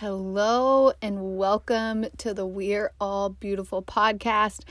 [0.00, 4.62] Hello and welcome to the We're All Beautiful podcast.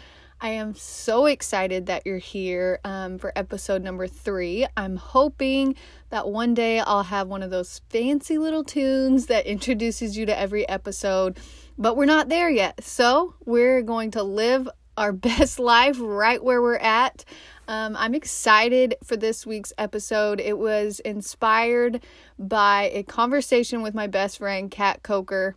[0.42, 4.68] I am so excited that you're here um, for episode number three.
[4.76, 5.76] I'm hoping
[6.10, 10.38] that one day I'll have one of those fancy little tunes that introduces you to
[10.38, 11.38] every episode,
[11.78, 12.84] but we're not there yet.
[12.84, 14.68] So we're going to live
[14.98, 17.26] our best life right where we're at.
[17.68, 20.40] Um, I'm excited for this week's episode.
[20.40, 22.04] It was inspired
[22.38, 25.56] by a conversation with my best friend, Kat Coker.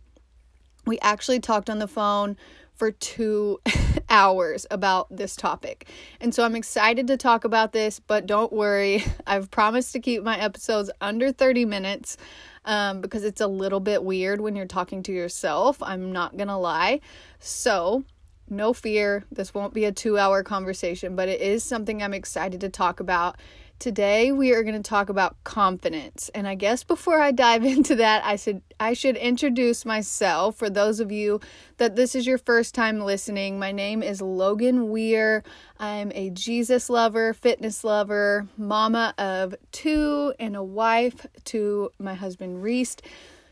[0.85, 2.37] We actually talked on the phone
[2.77, 3.59] for two
[4.09, 5.89] hours about this topic.
[6.21, 10.23] And so I'm excited to talk about this, but don't worry, I've promised to keep
[10.23, 12.17] my episodes under 30 minutes
[12.63, 15.81] um, because it's a little bit weird when you're talking to yourself.
[15.81, 17.01] I'm not gonna lie.
[17.39, 18.03] So
[18.49, 22.61] no fear, this won't be a two hour conversation, but it is something I'm excited
[22.61, 23.37] to talk about.
[23.79, 26.31] Today we are going to talk about confidence.
[26.33, 30.69] And I guess before I dive into that, I should I should introduce myself for
[30.69, 31.39] those of you
[31.77, 33.59] that this is your first time listening.
[33.59, 35.43] My name is Logan Weir.
[35.79, 42.63] I'm a Jesus lover, fitness lover, mama of two and a wife to my husband
[42.63, 42.97] Reese.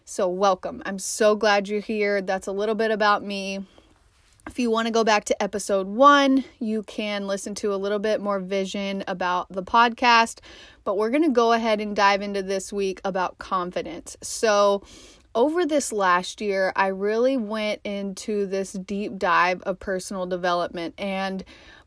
[0.06, 0.82] So welcome.
[0.86, 2.22] I'm so glad you're here.
[2.22, 3.66] That's a little bit about me.
[4.48, 7.98] If you want to go back to episode one, you can listen to a little
[7.98, 10.40] bit more vision about the podcast.
[10.84, 14.16] But we're going to go ahead and dive into this week about confidence.
[14.22, 14.84] So,
[15.34, 20.94] over this last year, I really went into this deep dive of personal development.
[20.98, 21.44] And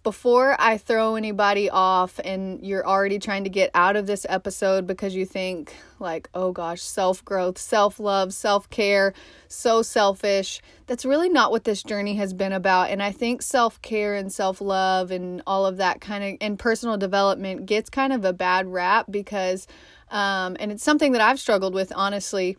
[0.09, 4.87] before I throw anybody off and you're already trying to get out of this episode
[4.87, 9.13] because you think, like, oh gosh, self growth, self love, self care,
[9.49, 12.89] so selfish, that's really not what this journey has been about.
[12.89, 16.59] And I think self care and self love and all of that kind of and
[16.59, 19.67] personal development gets kind of a bad rap because,
[20.11, 22.57] um, and it's something that I've struggled with, honestly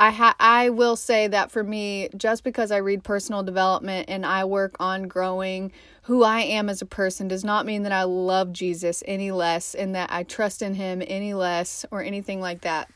[0.00, 4.24] I ha- I will say that for me, just because I read personal development and
[4.24, 5.72] I work on growing
[6.04, 9.74] who I am as a person does not mean that I love Jesus any less
[9.74, 12.88] and that I trust in him any less or anything like that.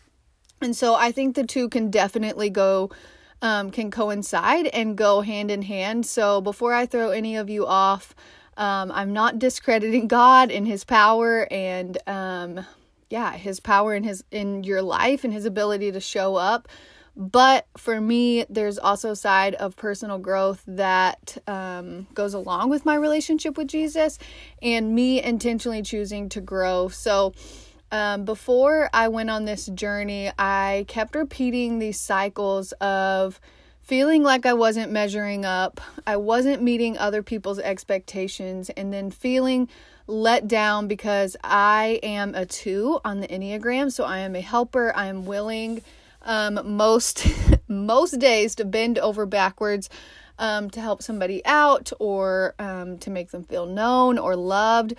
[0.62, 2.90] And so I think the two can definitely go
[3.42, 6.06] um, can coincide and go hand in hand.
[6.06, 8.14] So before I throw any of you off,
[8.56, 12.64] um, I'm not discrediting God and His power and um,
[13.10, 16.66] yeah, His power in His in your life and His ability to show up.
[17.16, 22.84] But for me, there's also a side of personal growth that um, goes along with
[22.84, 24.18] my relationship with Jesus
[24.60, 26.88] and me intentionally choosing to grow.
[26.88, 27.32] So,
[27.92, 33.40] um, before I went on this journey, I kept repeating these cycles of
[33.82, 39.68] feeling like I wasn't measuring up, I wasn't meeting other people's expectations, and then feeling
[40.08, 43.92] let down because I am a two on the Enneagram.
[43.92, 45.82] So I am a helper, I am willing
[46.24, 47.26] um, most
[47.68, 49.88] most days to bend over backwards
[50.38, 54.94] um, to help somebody out or um, to make them feel known or loved.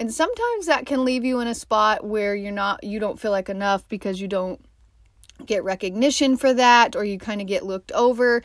[0.00, 3.30] And sometimes that can leave you in a spot where you're not you don't feel
[3.30, 4.64] like enough because you don't
[5.44, 8.42] get recognition for that or you kind of get looked over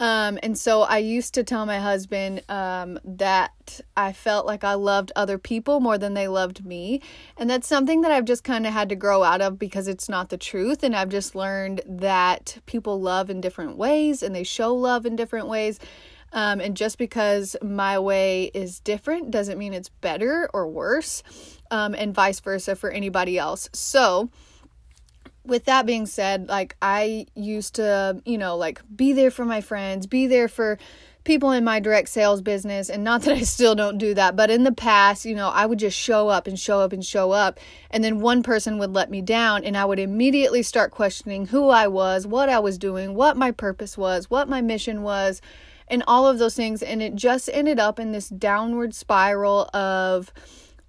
[0.00, 4.72] um, and so I used to tell my husband um, that I felt like I
[4.72, 7.02] loved other people more than they loved me.
[7.36, 10.08] And that's something that I've just kind of had to grow out of because it's
[10.08, 10.82] not the truth.
[10.82, 15.16] And I've just learned that people love in different ways and they show love in
[15.16, 15.78] different ways.
[16.32, 21.22] Um, and just because my way is different doesn't mean it's better or worse,
[21.70, 23.68] um, and vice versa for anybody else.
[23.72, 24.30] So,
[25.44, 29.60] with that being said, like I used to, you know, like be there for my
[29.60, 30.78] friends, be there for
[31.24, 34.50] people in my direct sales business and not that I still don't do that, but
[34.50, 37.30] in the past, you know, I would just show up and show up and show
[37.30, 37.58] up
[37.90, 41.68] and then one person would let me down and I would immediately start questioning who
[41.68, 45.40] I was, what I was doing, what my purpose was, what my mission was,
[45.88, 50.32] and all of those things and it just ended up in this downward spiral of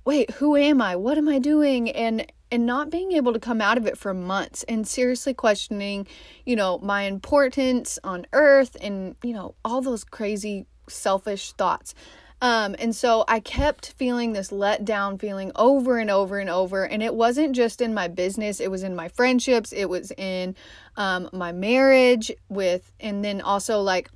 [0.03, 0.95] wait, who am I?
[0.95, 1.91] What am I doing?
[1.91, 6.05] And and not being able to come out of it for months and seriously questioning,
[6.45, 11.95] you know, my importance on earth and, you know, all those crazy selfish thoughts.
[12.41, 16.83] Um, and so I kept feeling this let down feeling over and over and over.
[16.83, 20.55] And it wasn't just in my business, it was in my friendships, it was in
[20.97, 24.09] um, my marriage with, and then also like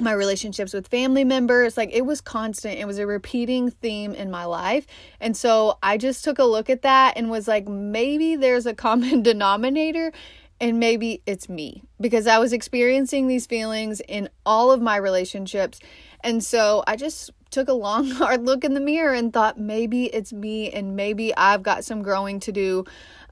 [0.00, 2.78] my relationships with family members like it was constant.
[2.78, 4.86] It was a repeating theme in my life.
[5.20, 8.74] And so i just took a look at that and was like maybe there's a
[8.74, 10.12] common denominator
[10.60, 15.80] and maybe it's me because i was experiencing these feelings in all of my relationships.
[16.22, 20.06] And so i just took a long hard look in the mirror and thought maybe
[20.06, 22.84] it's me and maybe i've got some growing to do.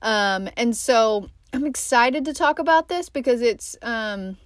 [0.02, 4.36] Um, and so I'm excited to talk about this because it's um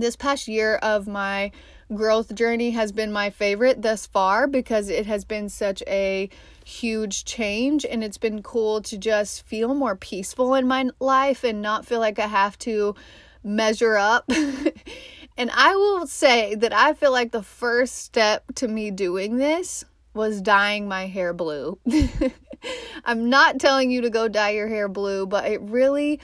[0.00, 1.50] this past year of my
[1.92, 6.28] growth journey has been my favorite thus far because it has been such a
[6.64, 11.60] huge change and it's been cool to just feel more peaceful in my life and
[11.60, 12.94] not feel like I have to
[13.42, 14.24] measure up.
[15.36, 19.84] and I will say that I feel like the first step to me doing this
[20.14, 21.78] was dyeing my hair blue.
[23.04, 26.20] I'm not telling you to go dye your hair blue, but it really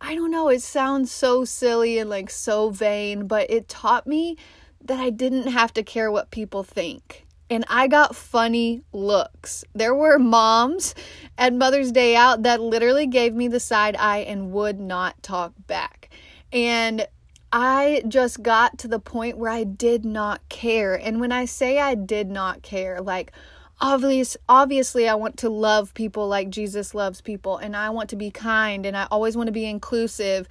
[0.00, 4.36] I don't know, it sounds so silly and like so vain, but it taught me
[4.82, 7.26] that I didn't have to care what people think.
[7.50, 9.64] And I got funny looks.
[9.74, 10.94] There were moms
[11.36, 15.52] at Mother's Day out that literally gave me the side eye and would not talk
[15.66, 16.10] back.
[16.52, 17.06] And
[17.52, 20.94] I just got to the point where I did not care.
[20.94, 23.32] And when I say I did not care, like
[23.80, 28.16] obvious obviously I want to love people like Jesus loves people and I want to
[28.16, 30.48] be kind and I always want to be inclusive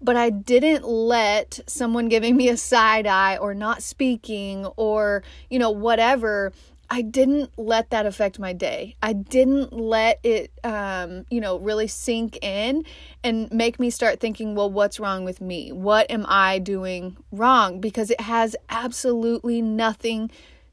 [0.00, 5.58] but I didn't let someone giving me a side eye or not speaking or you
[5.58, 6.52] know whatever
[6.94, 8.96] I didn't let that affect my day.
[9.02, 12.84] I didn't let it, um, you know, really sink in
[13.24, 15.72] and make me start thinking, well, what's wrong with me?
[15.72, 17.80] What am I doing wrong?
[17.80, 20.30] Because it has absolutely nothing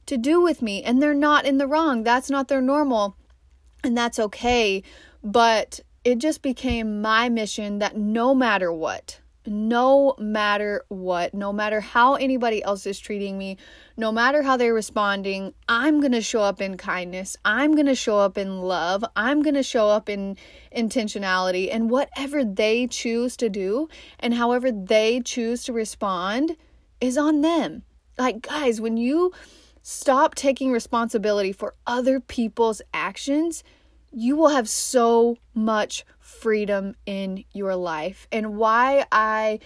[0.09, 2.03] to do with me and they're not in the wrong.
[2.03, 3.15] That's not their normal
[3.83, 4.83] and that's okay.
[5.23, 11.79] But it just became my mission that no matter what, no matter what, no matter
[11.79, 13.57] how anybody else is treating me,
[13.97, 17.38] no matter how they're responding, I'm going to show up in kindness.
[17.45, 19.06] I'm going to show up in love.
[19.15, 20.38] I'm going to show up in
[20.75, 21.69] intentionality.
[21.71, 23.89] And whatever they choose to do
[24.19, 26.56] and however they choose to respond
[27.00, 27.83] is on them.
[28.17, 29.31] Like, guys, when you
[29.91, 33.63] Stop taking responsibility for other people's actions.
[34.12, 38.27] You will have so much freedom in your life.
[38.31, 39.57] And why I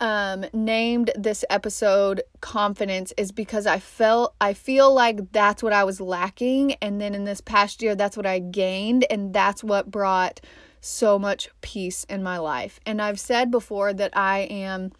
[0.00, 5.84] um, named this episode confidence is because I felt I feel like that's what I
[5.84, 9.88] was lacking and then in this past year that's what I gained and that's what
[9.88, 10.40] brought
[10.80, 12.80] so much peace in my life.
[12.84, 14.90] And I've said before that I am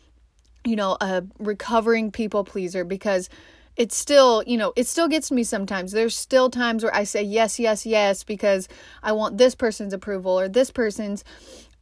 [0.65, 3.29] you know a recovering people pleaser because
[3.77, 5.93] it still, you know, it still gets me sometimes.
[5.93, 8.69] There's still times where I say yes, yes, yes because
[9.03, 11.25] I want this person's approval or this person's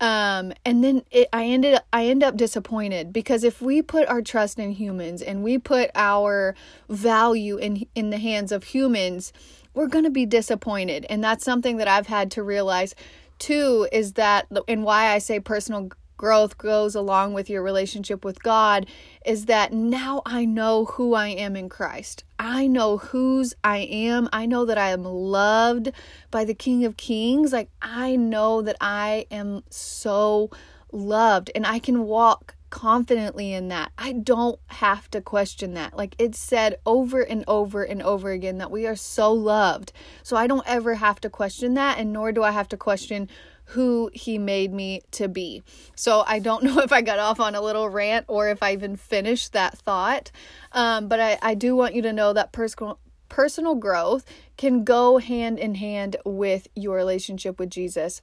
[0.00, 4.22] um and then it, i ended i end up disappointed because if we put our
[4.22, 6.54] trust in humans and we put our
[6.88, 9.32] value in in the hands of humans
[9.74, 12.94] we're going to be disappointed and that's something that i've had to realize
[13.40, 15.88] too is that and why i say personal
[16.18, 18.86] growth goes along with your relationship with God
[19.24, 22.24] is that now I know who I am in Christ.
[22.38, 24.28] I know whose I am.
[24.32, 25.90] I know that I am loved
[26.30, 27.52] by the King of Kings.
[27.52, 30.50] Like, I know that I am so
[30.92, 33.92] loved and I can walk confidently in that.
[33.96, 35.96] I don't have to question that.
[35.96, 39.92] Like it's said over and over and over again that we are so loved.
[40.22, 43.28] So I don't ever have to question that, and nor do I have to question
[43.68, 45.62] who he made me to be.
[45.94, 48.72] So I don't know if I got off on a little rant or if I
[48.72, 50.30] even finished that thought.
[50.72, 52.98] Um, but I, I do want you to know that personal
[53.28, 54.24] personal growth
[54.56, 58.22] can go hand in hand with your relationship with Jesus.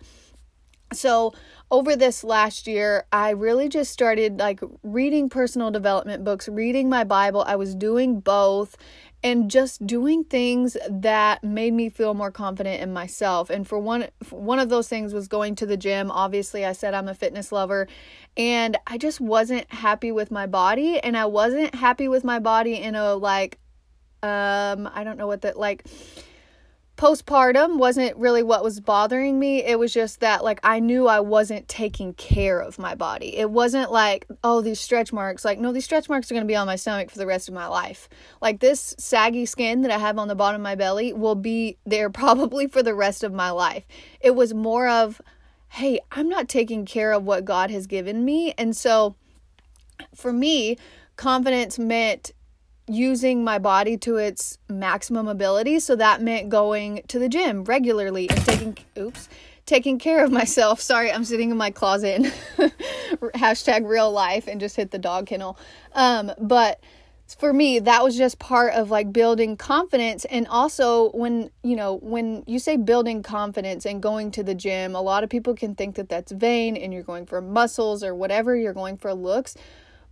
[0.93, 1.33] So,
[1.69, 7.03] over this last year, I really just started like reading personal development books, reading my
[7.03, 7.43] Bible.
[7.45, 8.77] I was doing both
[9.25, 13.49] and just doing things that made me feel more confident in myself.
[13.49, 16.11] And for one one of those things was going to the gym.
[16.11, 17.87] Obviously, I said I'm a fitness lover
[18.37, 22.75] and I just wasn't happy with my body and I wasn't happy with my body
[22.75, 23.57] in a like
[24.21, 25.85] um I don't know what that like
[26.97, 29.63] postpartum wasn't really what was bothering me.
[29.63, 33.35] It was just that, like, I knew I wasn't taking care of my body.
[33.35, 35.43] It wasn't like, oh, these stretch marks.
[35.43, 37.47] Like, no, these stretch marks are going to be on my stomach for the rest
[37.49, 38.07] of my life.
[38.41, 41.77] Like, this saggy skin that I have on the bottom of my belly will be
[41.85, 43.85] there probably for the rest of my life.
[44.21, 45.21] It was more of,
[45.69, 48.53] hey, I'm not taking care of what God has given me.
[48.57, 49.15] And so
[50.13, 50.77] for me,
[51.17, 52.31] confidence meant
[52.87, 55.79] using my body to its maximum ability.
[55.79, 59.27] So that meant going to the gym regularly and taking, oops,
[59.65, 60.79] taking care of myself.
[60.81, 62.21] Sorry, I'm sitting in my closet
[63.35, 65.57] hashtag real life and just hit the dog kennel.
[65.93, 66.79] Um, but
[67.39, 70.25] for me, that was just part of like building confidence.
[70.25, 74.95] And also, when you know, when you say building confidence and going to the gym,
[74.95, 78.13] a lot of people can think that that's vain and you're going for muscles or
[78.13, 79.55] whatever, you're going for looks.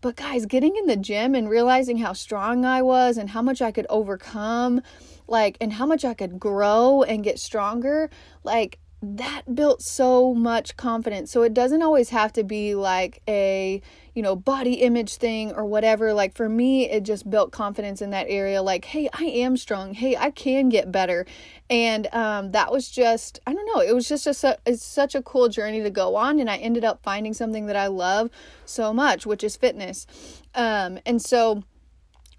[0.03, 3.61] But guys, getting in the gym and realizing how strong I was and how much
[3.61, 4.81] I could overcome,
[5.29, 8.09] like, and how much I could grow and get stronger,
[8.43, 11.31] like, that built so much confidence.
[11.31, 13.81] So it doesn't always have to be like a,
[14.13, 16.13] you know, body image thing or whatever.
[16.13, 18.61] Like for me, it just built confidence in that area.
[18.61, 19.93] Like, hey, I am strong.
[19.93, 21.25] Hey, I can get better.
[21.69, 25.21] And um, that was just, I don't know, it was just a, it's such a
[25.21, 26.39] cool journey to go on.
[26.39, 28.29] And I ended up finding something that I love
[28.65, 30.05] so much, which is fitness.
[30.53, 31.63] Um, and so,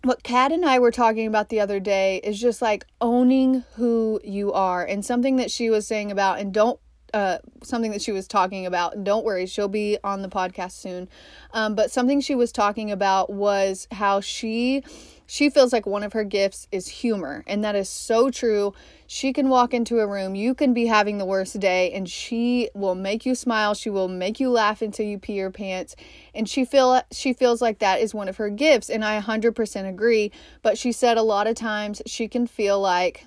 [0.04, 4.20] what Kat and I were talking about the other day is just like owning who
[4.22, 6.78] you are and something that she was saying about and don't
[7.14, 9.04] uh, something that she was talking about.
[9.04, 11.08] Don't worry, she'll be on the podcast soon.
[11.52, 14.82] Um, but something she was talking about was how she
[15.26, 18.74] she feels like one of her gifts is humor, and that is so true.
[19.06, 22.68] She can walk into a room, you can be having the worst day, and she
[22.74, 23.74] will make you smile.
[23.74, 25.94] She will make you laugh until you pee your pants,
[26.34, 29.88] and she feel she feels like that is one of her gifts, and I 100%
[29.88, 30.32] agree.
[30.62, 33.26] But she said a lot of times she can feel like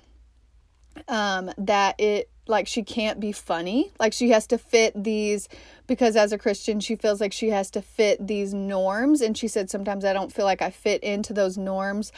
[1.08, 3.92] um, that it like she can't be funny.
[3.98, 5.48] Like she has to fit these
[5.86, 9.20] because as a Christian, she feels like she has to fit these norms.
[9.20, 12.12] And she said, sometimes I don't feel like I fit into those norms.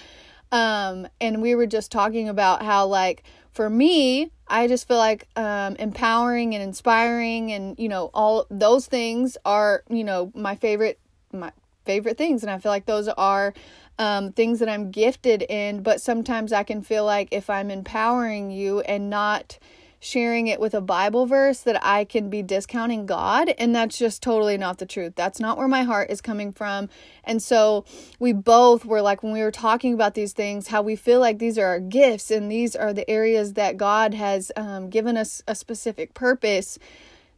[0.53, 3.23] Um, and we were just talking about how, like,
[3.53, 8.87] for me, I just feel like um, empowering and inspiring and, you know, all those
[8.87, 10.99] things are, you know, my favorite,
[11.33, 11.53] my
[11.85, 12.43] favorite things.
[12.43, 13.55] And I feel like those are
[13.99, 15.83] um, things that I'm gifted in.
[15.83, 19.59] But sometimes I can feel like if I'm empowering you and not,
[20.01, 23.55] sharing it with a Bible verse that I can be discounting God.
[23.59, 25.13] And that's just totally not the truth.
[25.15, 26.89] That's not where my heart is coming from.
[27.23, 27.85] And so
[28.19, 31.39] we both were like, when we were talking about these things, how we feel like
[31.39, 35.43] these are our gifts and these are the areas that God has um, given us
[35.47, 36.79] a specific purpose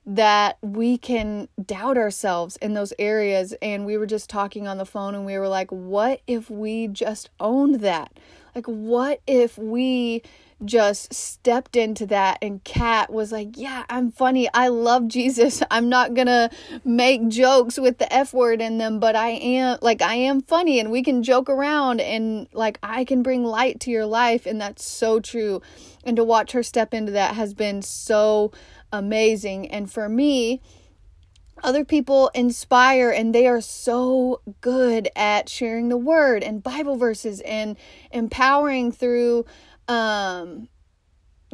[0.04, 3.54] that we can doubt ourselves in those areas.
[3.60, 6.88] And we were just talking on the phone and we were like, what if we
[6.88, 8.18] just owned that?
[8.54, 10.22] Like, what if we
[10.64, 14.48] just stepped into that and Kat was like, "Yeah, I'm funny.
[14.54, 15.62] I love Jesus.
[15.70, 16.50] I'm not going to
[16.84, 20.80] make jokes with the F word in them, but I am like I am funny
[20.80, 24.60] and we can joke around and like I can bring light to your life and
[24.60, 25.62] that's so true."
[26.04, 28.50] And to watch her step into that has been so
[28.92, 29.70] amazing.
[29.70, 30.60] And for me,
[31.62, 37.40] other people inspire and they are so good at sharing the word and Bible verses
[37.42, 37.76] and
[38.10, 39.44] empowering through
[39.92, 40.68] um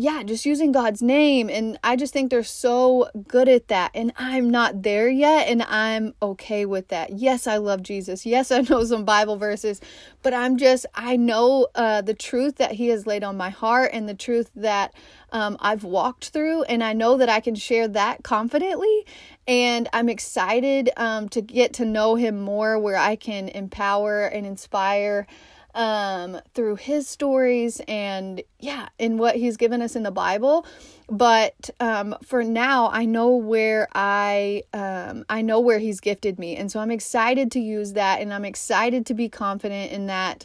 [0.01, 1.51] yeah, just using God's name.
[1.51, 3.91] And I just think they're so good at that.
[3.95, 5.49] And I'm not there yet.
[5.49, 7.15] And I'm okay with that.
[7.15, 8.25] Yes, I love Jesus.
[8.25, 9.81] Yes, I know some Bible verses.
[10.23, 13.91] But I'm just, I know uh, the truth that He has laid on my heart
[13.93, 14.95] and the truth that
[15.33, 16.63] um, I've walked through.
[16.63, 19.05] And I know that I can share that confidently.
[19.49, 24.47] And I'm excited um, to get to know Him more, where I can empower and
[24.47, 25.27] inspire
[25.75, 30.67] um, through his stories and yeah, in what he's given us in the Bible.
[31.11, 36.57] But um, for now, I know where I um, I know where he's gifted me,
[36.57, 40.45] and so I'm excited to use that, and I'm excited to be confident in that.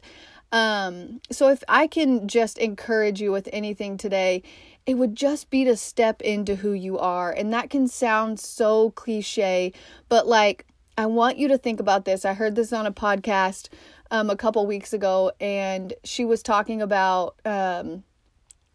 [0.54, 4.44] Um, so if I can just encourage you with anything today,
[4.86, 7.32] it would just be to step into who you are.
[7.32, 9.74] And that can sound so cliche,
[10.10, 12.24] but like, I want you to think about this.
[12.24, 13.70] I heard this on a podcast
[14.14, 18.04] um, a couple weeks ago, and she was talking about um,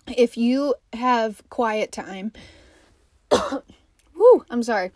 [0.07, 2.33] if you have quiet time.
[3.30, 4.90] whoo, I'm sorry.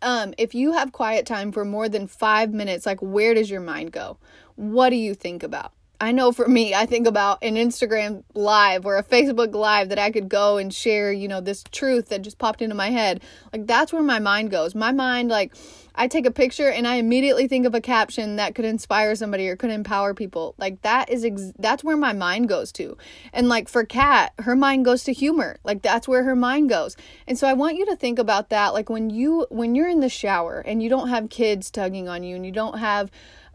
[0.00, 3.60] Um, if you have quiet time for more than five minutes, like where does your
[3.60, 4.16] mind go?
[4.56, 5.72] What do you think about?
[6.00, 9.98] I know for me, I think about an Instagram live or a Facebook live that
[9.98, 13.22] I could go and share, you know, this truth that just popped into my head.
[13.52, 14.74] Like that's where my mind goes.
[14.74, 15.54] My mind, like,
[15.94, 19.48] I take a picture and I immediately think of a caption that could inspire somebody
[19.48, 20.54] or could empower people.
[20.56, 22.96] Like that is ex- that's where my mind goes to.
[23.32, 25.56] And like for Kat, her mind goes to humor.
[25.64, 26.96] Like that's where her mind goes.
[27.26, 30.00] And so I want you to think about that like when you when you're in
[30.00, 33.10] the shower and you don't have kids tugging on you and you don't have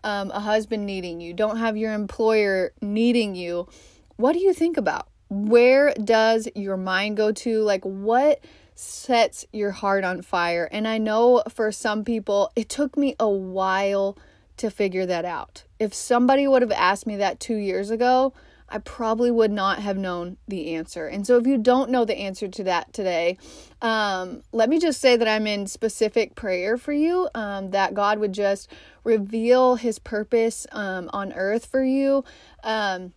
[0.06, 3.68] um, a husband needing you, don't have your employer needing you,
[4.16, 5.08] what do you think about?
[5.30, 7.62] Where does your mind go to?
[7.62, 8.40] Like, what
[8.76, 10.70] sets your heart on fire?
[10.72, 14.16] And I know for some people, it took me a while
[14.58, 15.64] to figure that out.
[15.80, 18.34] If somebody would have asked me that two years ago,
[18.68, 21.08] I probably would not have known the answer.
[21.08, 23.38] And so, if you don't know the answer to that today,
[23.82, 28.20] um, let me just say that I'm in specific prayer for you um, that God
[28.20, 28.72] would just
[29.04, 32.24] reveal his purpose um, on earth for you.
[32.64, 33.14] Um,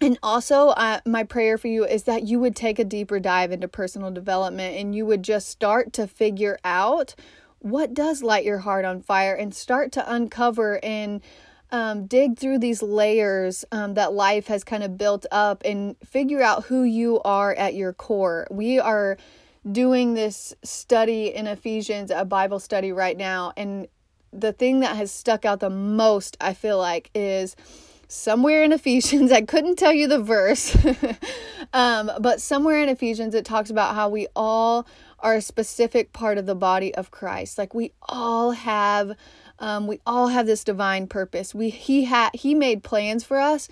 [0.00, 3.52] and also, uh, my prayer for you is that you would take a deeper dive
[3.52, 7.14] into personal development and you would just start to figure out
[7.60, 11.20] what does light your heart on fire and start to uncover and
[11.72, 16.42] um, dig through these layers um, that life has kind of built up and figure
[16.42, 18.46] out who you are at your core.
[18.50, 19.16] We are
[19.70, 23.88] doing this study in Ephesians, a Bible study right now, and
[24.32, 27.56] the thing that has stuck out the most, I feel like, is
[28.08, 30.76] somewhere in Ephesians, I couldn't tell you the verse,
[31.72, 34.86] um, but somewhere in Ephesians, it talks about how we all
[35.20, 37.56] are a specific part of the body of Christ.
[37.56, 39.16] Like we all have,
[39.62, 41.54] um, we all have this divine purpose.
[41.54, 43.68] We he had he made plans for us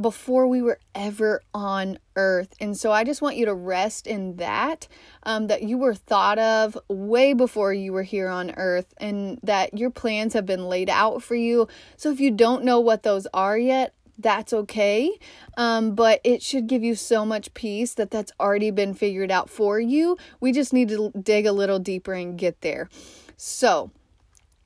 [0.00, 2.54] before we were ever on earth.
[2.58, 4.88] And so I just want you to rest in that,
[5.22, 9.78] um, that you were thought of way before you were here on earth, and that
[9.78, 11.68] your plans have been laid out for you.
[11.96, 15.12] So if you don't know what those are yet, that's okay.
[15.56, 19.50] Um, but it should give you so much peace that that's already been figured out
[19.50, 20.16] for you.
[20.40, 22.88] We just need to dig a little deeper and get there.
[23.36, 23.90] So,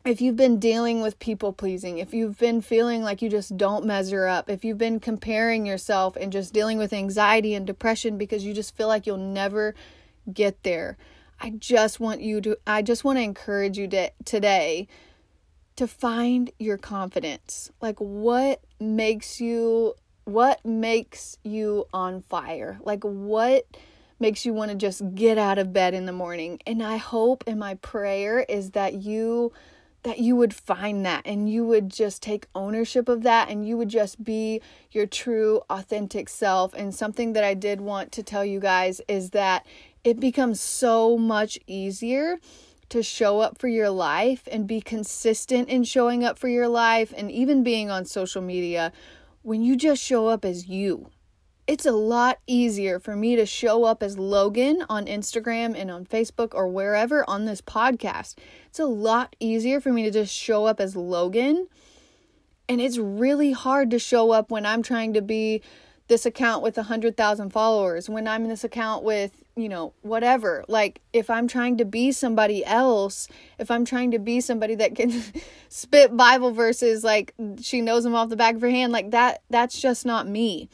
[0.08, 3.84] if you've been dealing with people pleasing, if you've been feeling like you just don't
[3.84, 8.42] measure up, if you've been comparing yourself and just dealing with anxiety and depression because
[8.42, 9.74] you just feel like you'll never
[10.32, 10.96] get there,
[11.38, 14.88] I just want you to, I just want to encourage you to, today
[15.76, 17.70] to find your confidence.
[17.82, 19.92] Like, what makes you,
[20.24, 22.80] what makes you on fire?
[22.82, 23.66] Like, what
[24.18, 26.60] makes you want to just get out of bed in the morning?
[26.66, 29.52] And I hope and my prayer is that you
[30.02, 33.76] that you would find that and you would just take ownership of that and you
[33.76, 36.72] would just be your true authentic self.
[36.74, 39.66] And something that I did want to tell you guys is that
[40.04, 42.38] it becomes so much easier
[42.88, 47.12] to show up for your life and be consistent in showing up for your life
[47.16, 48.92] and even being on social media
[49.42, 51.10] when you just show up as you
[51.68, 56.06] it's a lot easier for me to show up as Logan on Instagram and on
[56.06, 58.36] Facebook or wherever on this podcast.
[58.68, 61.68] It's a lot easier for me to just show up as Logan.
[62.70, 65.60] And it's really hard to show up when I'm trying to be
[66.08, 70.64] this account with 100,000 followers, when I'm in this account with, you know, whatever.
[70.68, 74.94] Like, if I'm trying to be somebody else, if I'm trying to be somebody that
[74.94, 75.22] can
[75.68, 79.42] spit Bible verses like she knows them off the back of her hand, like that,
[79.50, 80.70] that's just not me.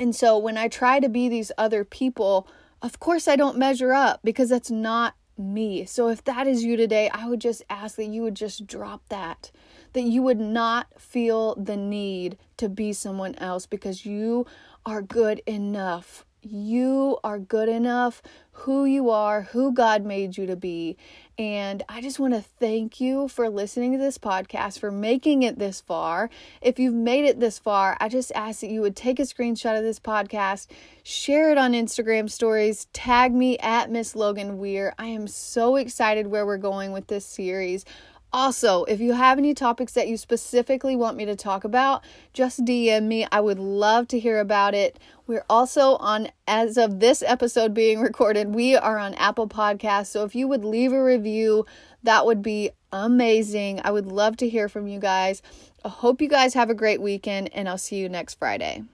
[0.00, 2.48] And so when I try to be these other people,
[2.80, 5.84] of course I don't measure up because that's not me.
[5.84, 9.02] So if that is you today, I would just ask that you would just drop
[9.10, 9.50] that.
[9.92, 14.46] That you would not feel the need to be someone else because you
[14.86, 20.56] are good enough you are good enough, who you are, who God made you to
[20.56, 20.96] be.
[21.40, 25.58] And I just want to thank you for listening to this podcast, for making it
[25.58, 26.28] this far.
[26.60, 29.78] If you've made it this far, I just ask that you would take a screenshot
[29.78, 30.66] of this podcast,
[31.02, 34.94] share it on Instagram stories, tag me at Miss Logan Weir.
[34.98, 37.86] I am so excited where we're going with this series.
[38.32, 42.64] Also, if you have any topics that you specifically want me to talk about, just
[42.64, 43.26] DM me.
[43.32, 44.98] I would love to hear about it.
[45.26, 50.08] We're also on, as of this episode being recorded, we are on Apple Podcasts.
[50.08, 51.66] So if you would leave a review,
[52.02, 53.80] that would be amazing.
[53.84, 55.42] I would love to hear from you guys.
[55.84, 58.84] I hope you guys have a great weekend, and I'll see you next Friday.